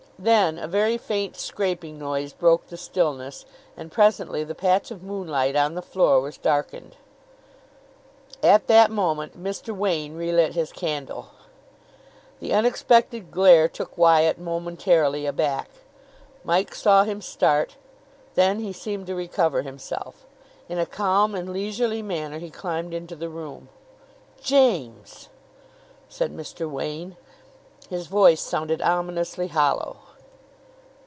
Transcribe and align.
Then 0.23 0.59
a 0.59 0.67
very 0.67 0.99
faint 0.99 1.35
scraping 1.35 1.97
noise 1.97 2.31
broke 2.31 2.67
the 2.67 2.77
stillness, 2.77 3.43
and 3.75 3.91
presently 3.91 4.43
the 4.43 4.53
patch 4.53 4.91
of 4.91 5.01
moonlight 5.01 5.55
on 5.55 5.73
the 5.73 5.81
floor 5.81 6.21
was 6.21 6.37
darkened. 6.37 6.95
At 8.43 8.67
that 8.67 8.91
moment 8.91 9.41
Mr. 9.41 9.75
Wain 9.75 10.13
relit 10.15 10.53
his 10.53 10.71
candle. 10.71 11.29
The 12.39 12.53
unexpected 12.53 13.31
glare 13.31 13.67
took 13.67 13.97
Wyatt 13.97 14.37
momentarily 14.37 15.25
aback. 15.25 15.71
Mike 16.43 16.75
saw 16.75 17.03
him 17.03 17.19
start. 17.19 17.77
Then 18.35 18.59
he 18.59 18.71
seemed 18.73 19.07
to 19.07 19.15
recover 19.15 19.63
himself. 19.63 20.27
In 20.69 20.77
a 20.77 20.85
calm 20.85 21.33
and 21.33 21.51
leisurely 21.51 22.03
manner 22.03 22.37
he 22.37 22.51
climbed 22.51 22.93
into 22.93 23.15
the 23.15 23.29
room. 23.29 23.69
"James!" 24.39 25.29
said 26.09 26.31
Mr. 26.31 26.69
Wain. 26.69 27.17
His 27.89 28.05
voice 28.05 28.39
sounded 28.39 28.83
ominously 28.83 29.47
hollow. 29.47 29.97